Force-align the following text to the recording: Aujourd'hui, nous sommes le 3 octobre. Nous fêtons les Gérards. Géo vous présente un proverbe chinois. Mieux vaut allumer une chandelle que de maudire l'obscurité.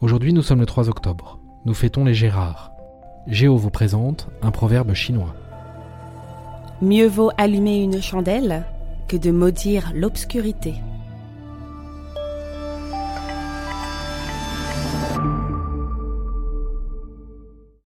Aujourd'hui, 0.00 0.32
nous 0.32 0.40
sommes 0.40 0.60
le 0.60 0.66
3 0.66 0.88
octobre. 0.88 1.38
Nous 1.66 1.74
fêtons 1.74 2.06
les 2.06 2.14
Gérards. 2.14 2.72
Géo 3.26 3.58
vous 3.58 3.68
présente 3.68 4.28
un 4.40 4.50
proverbe 4.50 4.94
chinois. 4.94 5.34
Mieux 6.80 7.06
vaut 7.06 7.30
allumer 7.36 7.82
une 7.82 8.00
chandelle 8.00 8.64
que 9.08 9.18
de 9.18 9.30
maudire 9.30 9.92
l'obscurité. 9.94 10.76